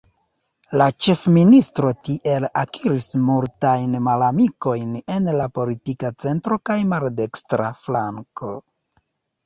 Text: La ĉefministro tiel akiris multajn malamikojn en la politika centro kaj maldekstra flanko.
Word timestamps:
La 0.81 0.85
ĉefministro 1.07 1.91
tiel 2.07 2.47
akiris 2.63 3.11
multajn 3.27 3.95
malamikojn 4.09 4.99
en 5.19 5.31
la 5.43 5.49
politika 5.61 6.15
centro 6.27 6.63
kaj 6.71 6.83
maldekstra 6.97 7.73
flanko. 7.87 8.55